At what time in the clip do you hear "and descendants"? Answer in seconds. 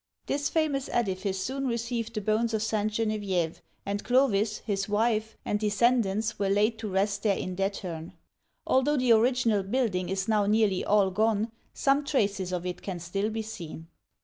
5.45-6.39